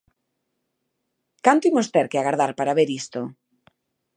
[1.45, 3.21] ¿Canto imos ter que agardar para ver isto?